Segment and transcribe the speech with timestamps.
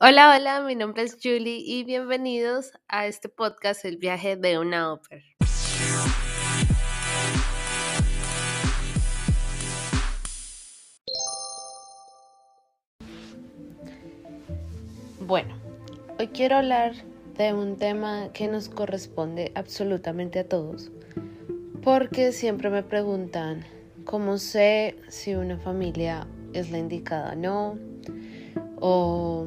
[0.00, 4.92] Hola, hola, mi nombre es Julie y bienvenidos a este podcast El viaje de una
[4.92, 5.22] ópera.
[15.20, 15.54] Bueno,
[16.18, 16.94] hoy quiero hablar
[17.36, 20.90] de un tema que nos corresponde absolutamente a todos,
[21.82, 23.64] porque siempre me preguntan
[24.04, 27.78] cómo sé si una familia es la indicada o no,
[28.80, 29.46] o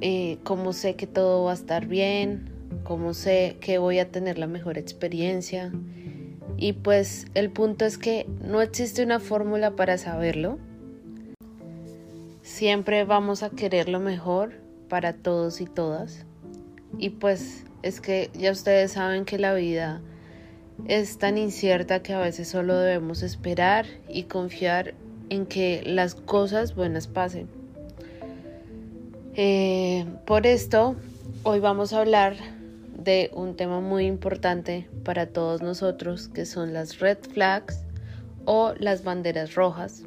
[0.00, 2.50] eh, cómo sé que todo va a estar bien,
[2.84, 5.72] cómo sé que voy a tener la mejor experiencia.
[6.56, 10.58] Y pues el punto es que no existe una fórmula para saberlo.
[12.42, 14.54] Siempre vamos a querer lo mejor
[14.88, 16.24] para todos y todas.
[16.98, 20.00] Y pues es que ya ustedes saben que la vida
[20.86, 24.94] es tan incierta que a veces solo debemos esperar y confiar
[25.30, 27.48] en que las cosas buenas pasen.
[29.38, 30.96] Eh, por esto,
[31.42, 32.36] hoy vamos a hablar
[32.96, 37.84] de un tema muy importante para todos nosotros, que son las red flags
[38.46, 40.04] o las banderas rojas.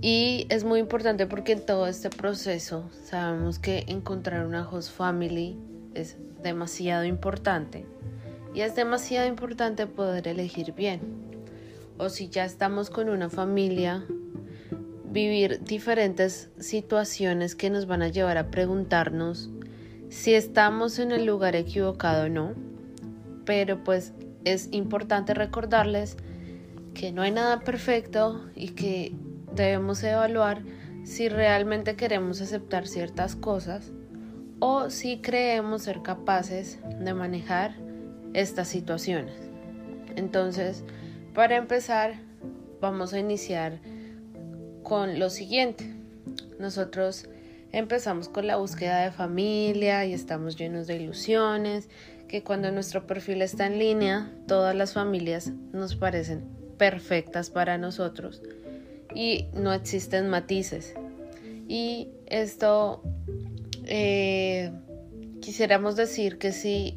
[0.00, 5.58] Y es muy importante porque en todo este proceso sabemos que encontrar una host family
[5.92, 7.84] es demasiado importante.
[8.54, 11.02] Y es demasiado importante poder elegir bien.
[11.98, 14.06] O si ya estamos con una familia
[15.10, 19.50] vivir diferentes situaciones que nos van a llevar a preguntarnos
[20.08, 22.54] si estamos en el lugar equivocado o no.
[23.44, 24.12] Pero pues
[24.44, 26.16] es importante recordarles
[26.94, 29.12] que no hay nada perfecto y que
[29.54, 30.62] debemos evaluar
[31.04, 33.92] si realmente queremos aceptar ciertas cosas
[34.60, 37.76] o si creemos ser capaces de manejar
[38.34, 39.34] estas situaciones.
[40.16, 40.84] Entonces,
[41.34, 42.14] para empezar,
[42.80, 43.80] vamos a iniciar
[44.88, 45.94] con lo siguiente.
[46.58, 47.26] Nosotros
[47.72, 51.88] empezamos con la búsqueda de familia y estamos llenos de ilusiones,
[52.26, 56.44] que cuando nuestro perfil está en línea, todas las familias nos parecen
[56.78, 58.42] perfectas para nosotros
[59.14, 60.94] y no existen matices.
[61.68, 63.02] Y esto
[63.84, 64.72] eh,
[65.40, 66.96] quisiéramos decir que sí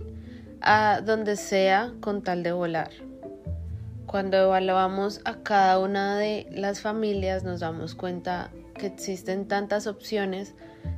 [0.62, 3.11] a donde sea con tal de volar.
[4.12, 10.54] Cuando evaluamos a cada una de las familias nos damos cuenta que existen tantas opciones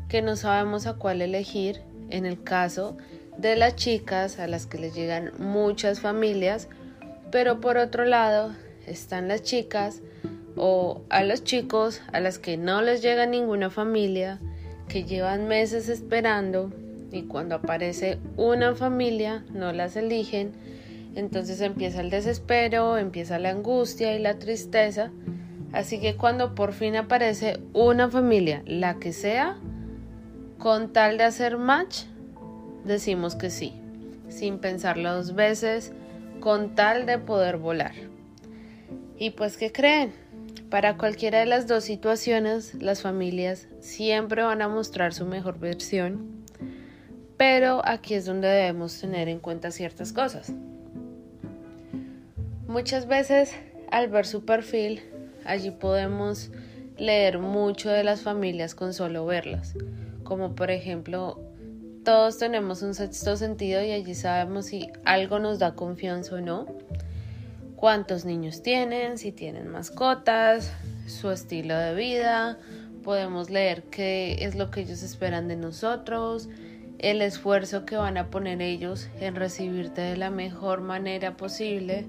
[0.10, 1.84] que no sabemos a cuál elegir.
[2.10, 2.98] En el caso
[3.38, 6.70] de las chicas a las que les llegan muchas familias,
[7.32, 8.56] pero por otro lado
[8.88, 10.02] están las chicas
[10.56, 14.40] o a los chicos a las que no les llega ninguna familia,
[14.88, 16.72] que llevan meses esperando
[17.12, 20.63] y cuando aparece una familia no las eligen
[21.16, 25.12] entonces empieza el desespero, empieza la angustia y la tristeza.
[25.72, 29.58] Así que cuando por fin aparece una familia, la que sea,
[30.60, 32.04] con tal de hacer match,
[32.84, 33.74] decimos que sí,
[34.30, 35.94] sin pensarlo dos veces,
[36.40, 37.94] con tal de poder volar.
[39.18, 40.14] Y pues, ¿qué creen?
[40.70, 46.44] Para cualquiera de las dos situaciones, las familias siempre van a mostrar su mejor versión,
[47.38, 50.54] pero aquí es donde debemos tener en cuenta ciertas cosas.
[52.74, 53.54] Muchas veces
[53.92, 55.04] al ver su perfil,
[55.46, 56.50] allí podemos
[56.98, 59.76] leer mucho de las familias con solo verlas,
[60.24, 61.40] como por ejemplo,
[62.04, 66.66] todos tenemos un sexto sentido y allí sabemos si algo nos da confianza o no,
[67.76, 70.74] cuántos niños tienen, si tienen mascotas,
[71.06, 72.58] su estilo de vida,
[73.04, 76.50] podemos leer qué es lo que ellos esperan de nosotros,
[76.98, 82.08] el esfuerzo que van a poner ellos en recibirte de la mejor manera posible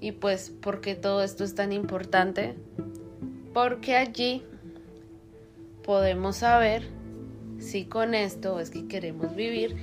[0.00, 2.54] y pues, ¿por qué todo esto es tan importante?
[3.52, 4.42] Porque allí
[5.84, 6.84] podemos saber
[7.58, 9.76] si con esto es que queremos vivir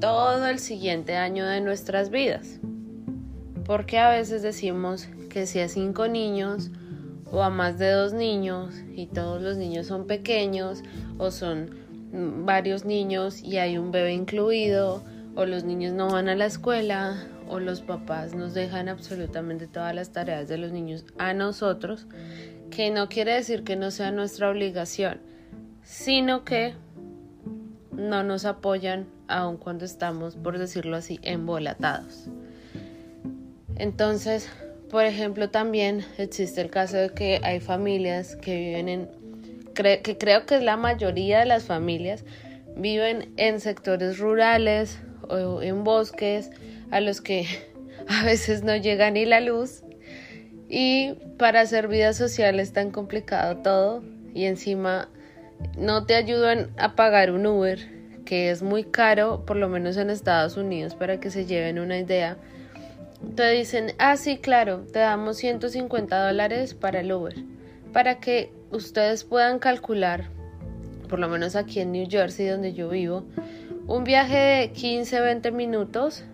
[0.00, 2.60] todo el siguiente año de nuestras vidas.
[3.64, 6.70] Porque a veces decimos que si a cinco niños
[7.30, 10.82] o a más de dos niños y todos los niños son pequeños
[11.16, 11.70] o son
[12.44, 15.02] varios niños y hay un bebé incluido
[15.34, 19.94] o los niños no van a la escuela o los papás nos dejan absolutamente todas
[19.94, 22.06] las tareas de los niños a nosotros,
[22.70, 25.20] que no quiere decir que no sea nuestra obligación,
[25.82, 26.74] sino que
[27.92, 32.28] no nos apoyan aun cuando estamos, por decirlo así, embolatados.
[33.76, 34.48] Entonces,
[34.90, 39.10] por ejemplo, también existe el caso de que hay familias que viven en,
[39.74, 42.24] que creo que es la mayoría de las familias,
[42.76, 46.50] viven en sectores rurales o en bosques
[46.92, 47.46] a los que
[48.08, 49.82] a veces no llega ni la luz.
[50.68, 54.02] Y para hacer vida social es tan complicado todo
[54.32, 55.08] y encima
[55.76, 57.78] no te ayudan a pagar un Uber,
[58.24, 61.98] que es muy caro, por lo menos en Estados Unidos, para que se lleven una
[61.98, 62.36] idea.
[63.36, 67.34] Te dicen, ah, sí, claro, te damos 150 dólares para el Uber,
[67.92, 70.30] para que ustedes puedan calcular,
[71.08, 73.24] por lo menos aquí en New Jersey, donde yo vivo,
[73.86, 76.24] un viaje de 15, 20 minutos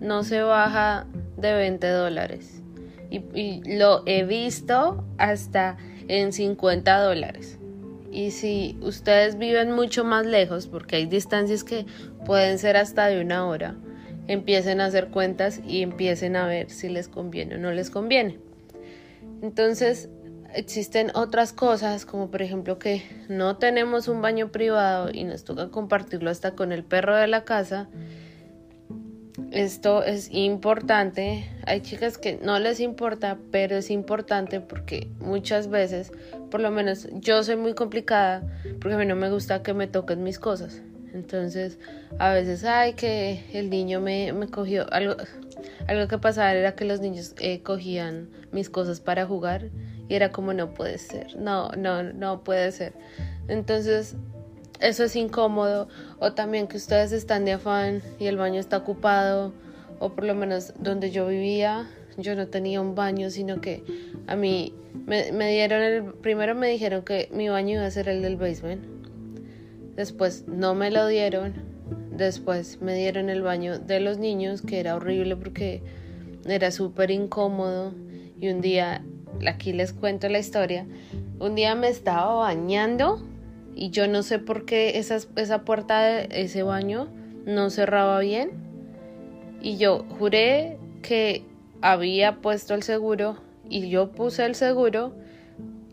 [0.00, 1.06] no se baja
[1.36, 2.62] de 20 dólares.
[3.10, 5.76] Y, lo he visto hasta
[6.08, 7.58] en 50 dólares.
[8.10, 11.86] Y si ustedes viven mucho más lejos, porque hay distancias que
[12.24, 13.76] pueden ser hasta de una hora,
[14.26, 18.38] empiecen a hacer cuentas y empiecen a ver si les conviene o no les conviene.
[19.42, 20.08] Entonces,
[20.54, 25.68] existen otras cosas, como por ejemplo que no tenemos un baño privado y nos toca
[25.68, 27.88] compartirlo hasta con el perro de la casa.
[29.50, 31.50] Esto es importante.
[31.66, 36.12] Hay chicas que no les importa, pero es importante porque muchas veces,
[36.50, 38.42] por lo menos yo soy muy complicada,
[38.80, 40.82] porque a mí no me gusta que me toquen mis cosas.
[41.14, 41.78] Entonces,
[42.18, 44.92] a veces, ay, que el niño me, me cogió.
[44.92, 45.16] Algo,
[45.86, 49.70] algo que pasaba era que los niños eh, cogían mis cosas para jugar
[50.08, 52.92] y era como, no puede ser, no, no, no puede ser.
[53.48, 54.14] Entonces,
[54.80, 55.88] eso es incómodo.
[56.18, 59.52] O también que ustedes están de afán y el baño está ocupado.
[59.98, 63.82] O por lo menos donde yo vivía, yo no tenía un baño, sino que
[64.26, 64.74] a mí
[65.06, 66.04] me, dieron el.
[66.04, 68.84] Primero me dijeron que mi baño iba a ser el del basement.
[69.96, 71.54] Después no me lo dieron.
[72.16, 75.82] Después me dieron el baño de los niños, que era horrible porque
[76.46, 77.92] era súper incómodo.
[78.40, 79.04] Y un día,
[79.46, 80.86] aquí les cuento la historia,
[81.40, 83.20] un día me estaba bañando
[83.78, 87.08] y yo no sé por qué esa, puerta de ese baño
[87.46, 88.50] no cerraba bien.
[89.62, 91.44] Y yo juré que
[91.80, 93.38] había puesto el seguro
[93.70, 95.14] y yo puse el seguro,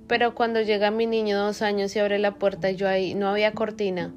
[0.07, 3.29] pero cuando llega mi niño de dos años y abre la puerta yo ahí no
[3.29, 4.11] había cortina.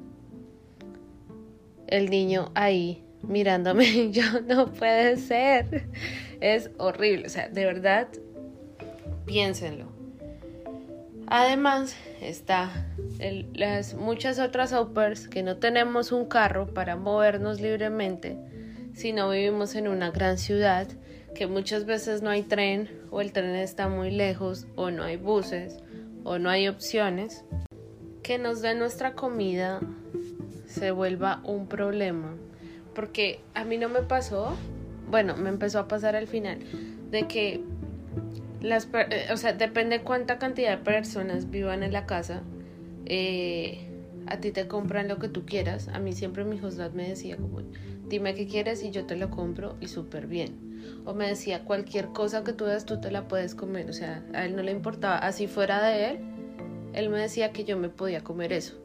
[1.85, 5.89] El niño ahí mirándome, yo no puede ser.
[6.41, 8.07] Es horrible, o sea, de verdad,
[9.25, 9.88] piénsenlo.
[11.31, 12.71] Además, está
[13.53, 18.35] las muchas otras hoppers que no tenemos un carro para movernos libremente,
[18.95, 20.87] si no vivimos en una gran ciudad,
[21.35, 25.17] que muchas veces no hay tren o el tren está muy lejos o no hay
[25.17, 25.77] buses
[26.23, 27.45] o no hay opciones,
[28.23, 29.81] que nos den nuestra comida
[30.65, 32.35] se vuelva un problema.
[32.95, 34.55] Porque a mí no me pasó,
[35.09, 36.59] bueno, me empezó a pasar al final,
[37.11, 37.63] de que
[38.61, 42.41] las, eh, o sea, depende cuánta cantidad de personas vivan en la casa.
[43.05, 43.85] Eh,
[44.27, 45.87] a ti te compran lo que tú quieras.
[45.87, 47.61] A mí siempre mi hostad me decía como,
[48.07, 50.69] dime qué quieres y yo te lo compro y súper bien.
[51.05, 53.89] O me decía, cualquier cosa que tú veas tú te la puedes comer.
[53.89, 55.17] O sea, a él no le importaba.
[55.17, 56.19] Así fuera de él,
[56.93, 58.79] él me decía que yo me podía comer eso.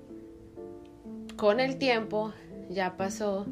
[1.36, 2.32] Con el tiempo
[2.70, 3.46] ya pasó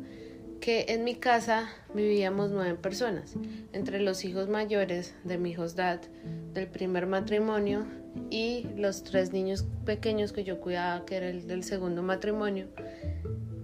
[0.63, 3.35] que en mi casa vivíamos nueve personas,
[3.73, 5.99] entre los hijos mayores de mi dad
[6.55, 7.85] del primer matrimonio
[8.31, 12.69] y los tres niños pequeños que yo cuidaba, que era el del segundo matrimonio,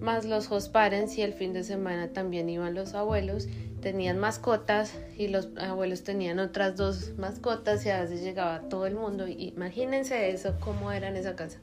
[0.01, 3.47] más los host parents y el fin de semana también iban los abuelos,
[3.79, 8.95] tenían mascotas y los abuelos tenían otras dos mascotas y a veces llegaba todo el
[8.95, 9.25] mundo.
[9.25, 11.59] Imagínense eso, cómo era en esa casa.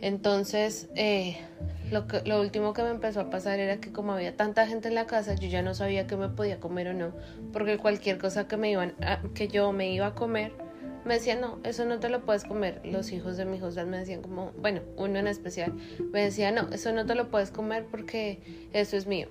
[0.00, 1.36] Entonces, eh,
[1.92, 4.88] lo, que, lo último que me empezó a pasar era que como había tanta gente
[4.88, 7.12] en la casa, yo ya no sabía qué me podía comer o no,
[7.52, 8.94] porque cualquier cosa que, me iban
[9.34, 10.52] que yo me iba a comer,
[11.04, 12.80] me decían, no, eso no te lo puedes comer.
[12.84, 15.72] Los hijos de mi hijos me decían como, bueno, uno en especial,
[16.12, 19.28] me decía, no, eso no te lo puedes comer porque eso es mío.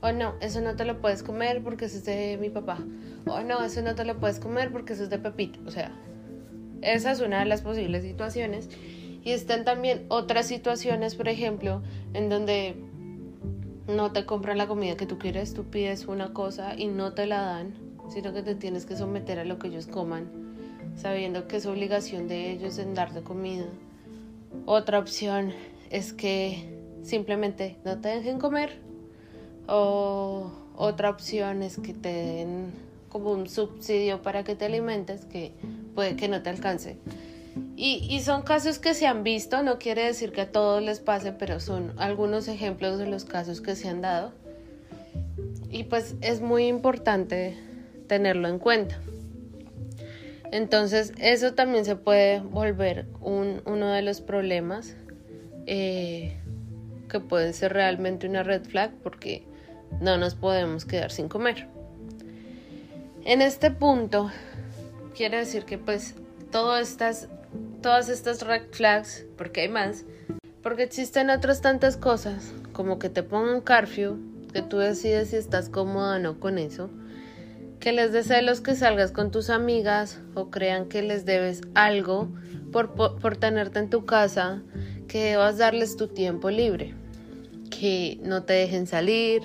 [0.00, 2.78] O no, eso no te lo puedes comer porque eso es de mi papá.
[3.26, 5.60] O no, eso no te lo puedes comer porque eso es de Pepito.
[5.64, 5.92] O sea,
[6.82, 8.68] esa es una de las posibles situaciones.
[9.24, 12.76] Y están también otras situaciones, por ejemplo, en donde
[13.86, 17.26] no te compran la comida que tú quieres, tú pides una cosa y no te
[17.26, 17.74] la dan,
[18.08, 20.28] sino que te tienes que someter a lo que ellos coman,
[20.96, 23.66] sabiendo que es obligación de ellos en darte comida.
[24.66, 25.52] Otra opción
[25.90, 26.64] es que
[27.02, 28.80] simplemente no te dejen comer.
[29.68, 32.72] O otra opción es que te den
[33.08, 35.52] como un subsidio para que te alimentes que
[35.94, 36.96] puede que no te alcance.
[37.76, 41.32] Y, son casos que se han visto, no quiere decir que a todos les pase,
[41.32, 44.32] pero son algunos ejemplos de los casos que se han dado.
[45.68, 47.56] Y pues es muy importante
[48.06, 49.00] tenerlo en cuenta.
[50.52, 54.94] Entonces eso también se puede volver uno de los problemas
[55.66, 56.36] eh,
[57.08, 59.44] que pueden ser realmente una red flag porque
[60.00, 61.68] no nos podemos quedar sin comer.
[63.24, 64.30] En este punto
[65.16, 66.14] quiere decir que pues
[66.50, 67.28] todas estas
[67.82, 70.04] todas estas red flags, porque hay más,
[70.62, 74.18] porque existen otras tantas cosas, como que te pongan curfew,
[74.52, 76.88] que tú decides si estás cómoda o no con eso,
[77.80, 82.28] que les des celos que salgas con tus amigas o crean que les debes algo
[82.70, 84.62] por, por, tenerte en tu casa,
[85.08, 86.94] que debas darles tu tiempo libre,
[87.70, 89.42] que no te dejen salir,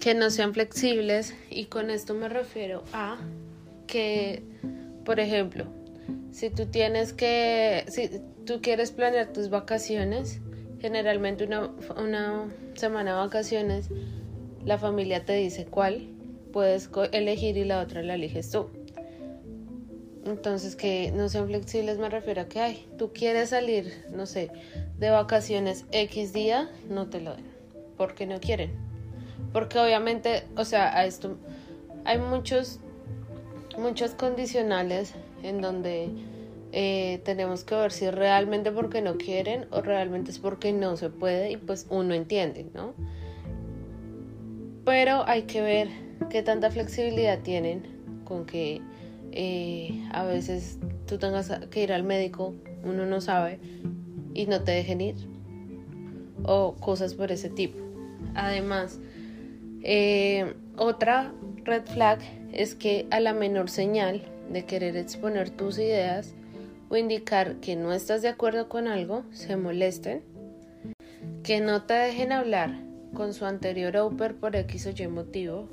[0.00, 3.18] que no sean flexibles y con esto me refiero a
[3.86, 4.44] que,
[5.04, 5.79] por ejemplo,
[6.40, 8.08] si tú tienes que, si
[8.46, 10.40] tú quieres planear tus vacaciones,
[10.80, 13.90] generalmente una, una semana de vacaciones,
[14.64, 16.08] la familia te dice cuál
[16.50, 18.70] puedes elegir y la otra la eliges tú.
[20.24, 24.50] Entonces, que no sean flexibles me refiero a que, ay, tú quieres salir, no sé,
[24.98, 27.50] de vacaciones X día, no te lo den,
[27.98, 28.70] porque no quieren.
[29.52, 31.36] Porque obviamente, o sea, a esto
[32.06, 32.80] hay muchos,
[33.76, 36.10] muchos condicionales en donde
[36.72, 41.10] eh, tenemos que ver si realmente porque no quieren o realmente es porque no se
[41.10, 42.94] puede y pues uno entiende, ¿no?
[44.84, 45.88] Pero hay que ver
[46.30, 47.82] qué tanta flexibilidad tienen
[48.24, 48.80] con que
[49.32, 52.54] eh, a veces tú tengas que ir al médico,
[52.84, 53.58] uno no sabe,
[54.34, 55.16] y no te dejen ir.
[56.44, 57.78] O cosas por ese tipo.
[58.34, 58.98] Además,
[59.82, 61.32] eh, otra
[61.64, 62.20] red flag
[62.52, 66.34] es que a la menor señal de querer exponer tus ideas
[66.88, 70.22] o indicar que no estás de acuerdo con algo, se molesten,
[71.42, 72.74] que no te dejen hablar
[73.14, 75.68] con su anterior Oper por X o Y motivo,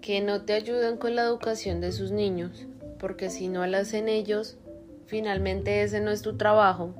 [0.00, 2.66] que no te ayuden con la educación de sus niños,
[2.98, 4.56] porque si no lo hacen ellos,
[5.06, 6.94] finalmente ese no es tu trabajo.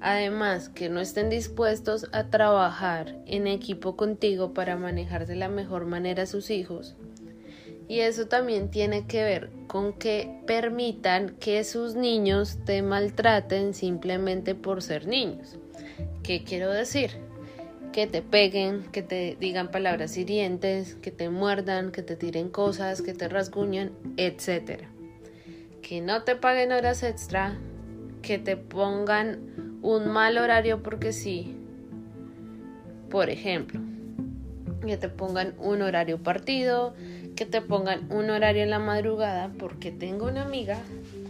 [0.00, 5.86] Además, que no estén dispuestos a trabajar en equipo contigo para manejar de la mejor
[5.86, 6.96] manera a sus hijos.
[7.88, 14.54] Y eso también tiene que ver con que permitan que sus niños te maltraten simplemente
[14.54, 15.58] por ser niños.
[16.22, 17.10] ¿Qué quiero decir?
[17.92, 23.02] Que te peguen, que te digan palabras hirientes, que te muerdan, que te tiren cosas,
[23.02, 24.84] que te rasguñan, etc
[25.82, 27.58] que no te paguen horas extra,
[28.22, 31.56] que te pongan un mal horario porque sí.
[33.10, 33.80] Por ejemplo,
[34.86, 36.94] que te pongan un horario partido,
[37.36, 40.78] que te pongan un horario en la madrugada, porque tengo una amiga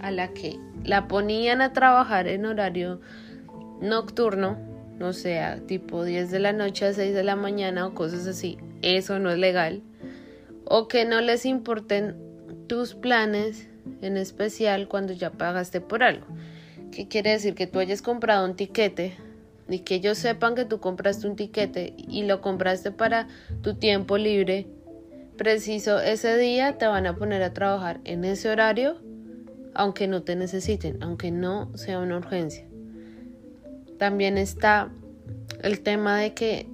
[0.01, 3.01] a la que la ponían a trabajar en horario
[3.81, 4.59] nocturno,
[4.99, 8.59] no sea, tipo 10 de la noche a 6 de la mañana o cosas así.
[8.83, 9.83] Eso no es legal.
[10.65, 12.17] O que no les importen
[12.69, 13.69] tus planes
[14.01, 16.27] en especial cuando ya pagaste por algo.
[16.91, 17.55] ¿Qué quiere decir?
[17.55, 19.17] Que tú hayas comprado un tiquete
[19.69, 23.29] y que ellos sepan que tú compraste un tiquete y lo compraste para
[23.63, 24.67] tu tiempo libre.
[25.37, 28.97] Preciso ese día te van a poner a trabajar en ese horario,
[29.75, 32.67] aunque no te necesiten, aunque no sea una urgencia.
[33.99, 34.91] También está
[35.63, 36.67] el tema de que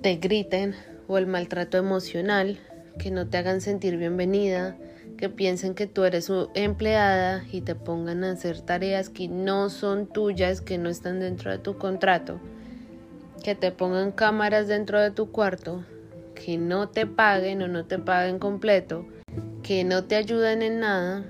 [0.00, 0.74] te griten
[1.08, 2.58] o el maltrato emocional,
[2.98, 4.76] que no te hagan sentir bienvenida,
[5.16, 9.70] que piensen que tú eres su empleada y te pongan a hacer tareas que no
[9.70, 12.38] son tuyas, que no están dentro de tu contrato,
[13.42, 15.84] que te pongan cámaras dentro de tu cuarto,
[16.34, 19.06] que no te paguen o no te paguen completo,
[19.62, 21.24] que no te ayuden en nada,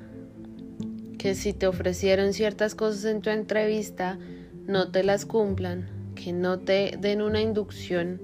[1.19, 4.19] que si te ofrecieron ciertas cosas en tu entrevista,
[4.67, 8.21] no te las cumplan, que no te den una inducción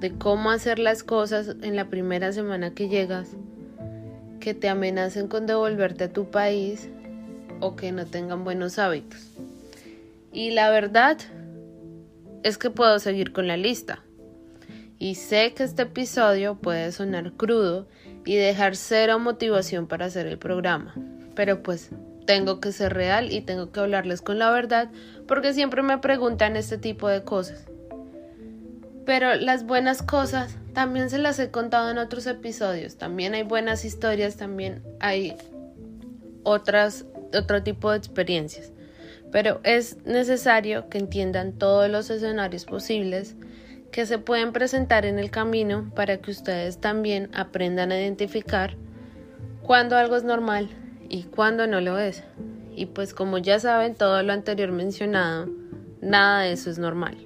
[0.00, 3.36] de cómo hacer las cosas en la primera semana que llegas
[4.46, 6.88] que te amenacen con devolverte a tu país
[7.58, 9.32] o que no tengan buenos hábitos.
[10.32, 11.18] Y la verdad
[12.44, 14.04] es que puedo seguir con la lista.
[15.00, 17.88] Y sé que este episodio puede sonar crudo
[18.24, 20.94] y dejar cero motivación para hacer el programa.
[21.34, 21.90] Pero pues
[22.24, 24.92] tengo que ser real y tengo que hablarles con la verdad
[25.26, 27.66] porque siempre me preguntan este tipo de cosas.
[29.06, 32.98] Pero las buenas cosas también se las he contado en otros episodios.
[32.98, 35.36] También hay buenas historias, también hay
[36.42, 38.72] otras, otro tipo de experiencias.
[39.30, 43.36] Pero es necesario que entiendan todos los escenarios posibles
[43.92, 48.76] que se pueden presentar en el camino para que ustedes también aprendan a identificar
[49.62, 50.68] cuándo algo es normal
[51.08, 52.24] y cuándo no lo es.
[52.74, 55.48] Y pues como ya saben todo lo anterior mencionado,
[56.00, 57.25] nada de eso es normal.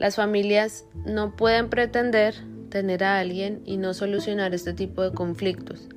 [0.00, 2.34] Las familias no pueden pretender
[2.70, 5.90] tener a alguien y no solucionar este tipo de conflictos.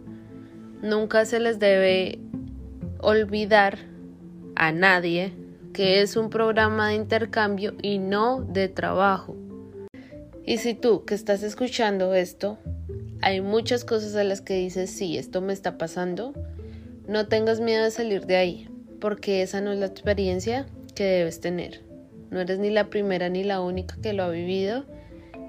[0.82, 2.20] Nunca se les debe
[3.00, 3.78] olvidar
[4.58, 5.32] a nadie
[5.72, 9.38] que es un programa de intercambio y no de trabajo.
[10.46, 12.58] Y si tú que estás escuchando esto,
[13.22, 16.34] hay muchas cosas a las que dices, sí, esto me está pasando,
[17.08, 18.70] no tengas miedo de salir de ahí,
[19.00, 21.93] porque esa no es la experiencia que debes tener.
[22.34, 24.86] No eres ni la primera ni la única que lo ha vivido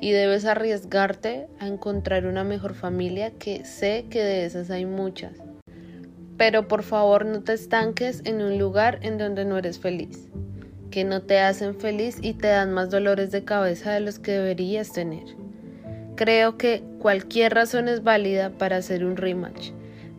[0.02, 5.32] y debes arriesgarte a encontrar una mejor familia que sé que de esas hay muchas.
[6.36, 10.28] Pero por favor no te estanques en un lugar en donde no eres feliz,
[10.90, 14.32] que no te hacen feliz y te dan más dolores de cabeza de los que
[14.32, 15.24] deberías tener.
[16.16, 19.70] Creo que cualquier razón es válida para hacer un rematch,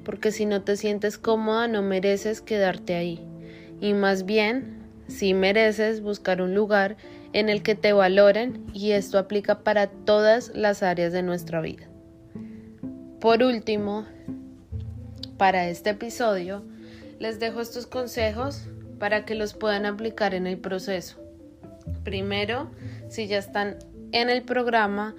[0.03, 3.23] porque si no te sientes cómoda no mereces quedarte ahí,
[3.81, 6.97] y más bien, si mereces buscar un lugar
[7.33, 11.87] en el que te valoren y esto aplica para todas las áreas de nuestra vida.
[13.19, 14.05] Por último,
[15.37, 16.63] para este episodio,
[17.19, 18.67] les dejo estos consejos
[18.99, 21.19] para que los puedan aplicar en el proceso.
[22.03, 22.71] Primero,
[23.09, 23.77] si ya están
[24.11, 25.15] en el programa,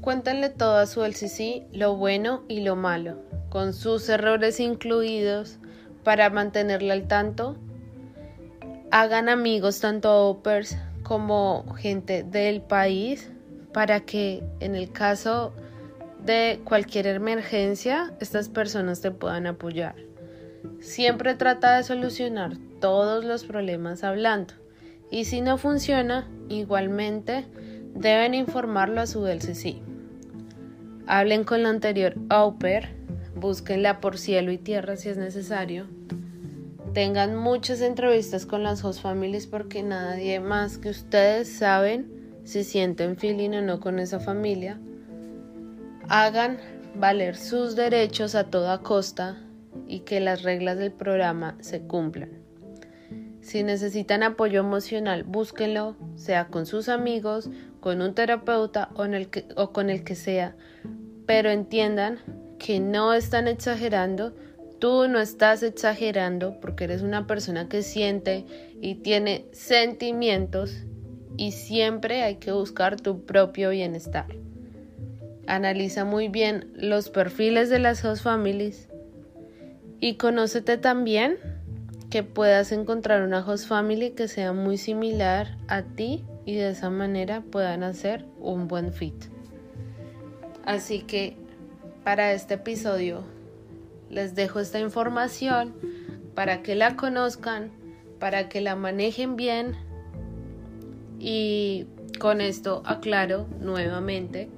[0.00, 5.58] cuéntenle todo a su LCC, lo bueno y lo malo, con sus errores incluidos,
[6.04, 7.56] para mantenerle al tanto.
[8.94, 13.30] Hagan amigos tanto a OPERS como gente del país
[13.72, 15.54] para que en el caso
[16.22, 19.94] de cualquier emergencia, estas personas te puedan apoyar.
[20.80, 24.52] Siempre trata de solucionar todos los problemas hablando.
[25.10, 27.46] Y si no funciona, igualmente
[27.94, 29.76] deben informarlo a su LCC.
[31.06, 32.90] Hablen con la anterior AUPER,
[33.36, 35.86] búsquenla por cielo y tierra si es necesario.
[36.94, 43.16] Tengan muchas entrevistas con las host families porque nadie más que ustedes saben si sienten
[43.16, 44.78] feeling o no con esa familia
[46.08, 46.58] hagan
[46.94, 49.38] valer sus derechos a toda costa
[49.86, 52.30] y que las reglas del programa se cumplan.
[53.40, 57.48] Si necesitan apoyo emocional, búsquenlo, sea con sus amigos,
[57.80, 59.04] con un terapeuta o,
[59.56, 60.54] o con el que sea,
[61.26, 62.18] pero entiendan
[62.58, 64.34] que no están exagerando,
[64.82, 68.44] tú no estás exagerando porque eres una persona que siente
[68.80, 70.74] y tiene sentimientos
[71.36, 74.26] y siempre hay que buscar tu propio bienestar.
[75.46, 78.88] Analiza muy bien los perfiles de las host families
[80.00, 81.38] y conócete también
[82.10, 86.90] que puedas encontrar una host family que sea muy similar a ti y de esa
[86.90, 89.26] manera puedan hacer un buen fit.
[90.64, 91.36] Así que
[92.02, 93.22] para este episodio
[94.12, 95.74] les dejo esta información
[96.36, 97.72] para que la conozcan,
[98.20, 99.74] para que la manejen bien
[101.18, 101.86] y
[102.20, 104.48] con esto aclaro nuevamente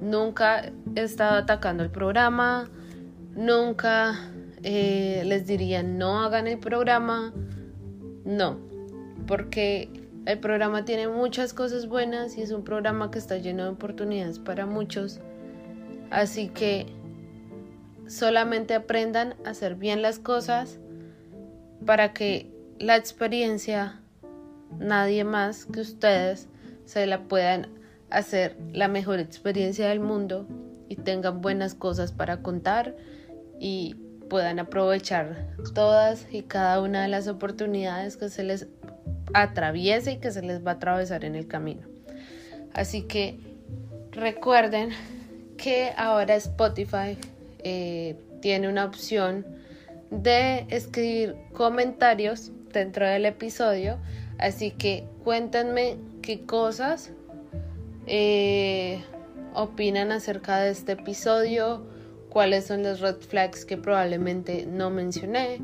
[0.00, 2.70] Nunca he estado atacando el programa,
[3.36, 4.14] nunca
[4.62, 7.34] eh, les diría no hagan el programa,
[8.24, 8.58] no,
[9.26, 9.90] porque
[10.24, 14.38] el programa tiene muchas cosas buenas y es un programa que está lleno de oportunidades
[14.38, 15.20] para muchos.
[16.10, 16.86] Así que
[18.10, 20.78] solamente aprendan a hacer bien las cosas
[21.86, 24.00] para que la experiencia
[24.78, 26.48] nadie más que ustedes
[26.86, 27.68] se la puedan
[28.10, 30.48] hacer la mejor experiencia del mundo
[30.88, 32.96] y tengan buenas cosas para contar
[33.60, 33.94] y
[34.28, 38.66] puedan aprovechar todas y cada una de las oportunidades que se les
[39.34, 41.86] atraviese y que se les va a atravesar en el camino.
[42.74, 43.38] Así que
[44.10, 44.90] recuerden
[45.56, 47.16] que ahora Spotify
[47.64, 49.44] eh, tiene una opción
[50.10, 53.98] de escribir comentarios dentro del episodio.
[54.38, 57.12] Así que cuéntenme qué cosas
[58.06, 59.02] eh,
[59.54, 61.84] opinan acerca de este episodio,
[62.28, 65.60] cuáles son los red flags que probablemente no mencioné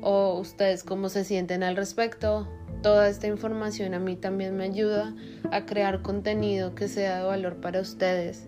[0.00, 2.48] o ustedes cómo se sienten al respecto.
[2.82, 5.14] Toda esta información a mí también me ayuda
[5.50, 8.46] a crear contenido que sea de valor para ustedes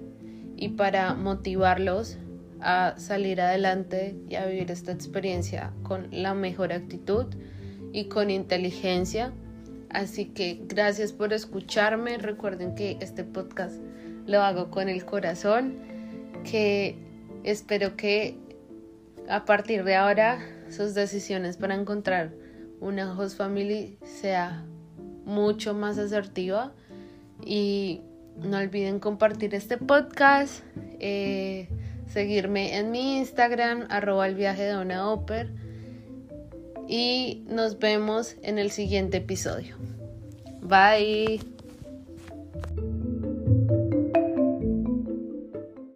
[0.56, 2.18] y para motivarlos
[2.66, 7.26] a salir adelante y a vivir esta experiencia con la mejor actitud
[7.92, 9.32] y con inteligencia
[9.90, 12.18] Así que gracias por escucharme.
[12.18, 13.80] Recuerden que este podcast
[14.26, 15.78] lo hago con el corazón,
[16.44, 16.98] que
[17.44, 18.36] espero que
[19.28, 22.32] a partir de ahora sus decisiones para encontrar
[22.80, 24.64] una host family sea
[25.24, 26.74] mucho más asertiva
[27.44, 28.02] y
[28.36, 30.62] no olviden compartir este podcast,
[31.00, 31.68] eh,
[32.12, 35.50] seguirme en mi Instagram, arroba el viaje de una Oper
[36.88, 39.76] y nos vemos en el siguiente episodio.
[40.62, 41.55] Bye.